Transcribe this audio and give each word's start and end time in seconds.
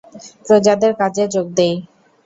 প্রজাদের 0.45 0.91
কাজে 0.99 1.23
যােগ 1.33 1.47
দেয়। 1.57 1.75